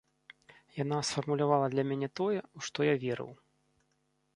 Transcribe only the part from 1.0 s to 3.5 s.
сфармулявала для мяне тое, у што я верыў.